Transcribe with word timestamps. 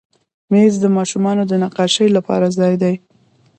مېز 0.51 0.73
د 0.83 0.85
ماشومانو 0.97 1.43
نقاشۍ 1.63 2.07
لپاره 2.17 2.45
ځای 2.57 2.73
دی. 2.81 2.95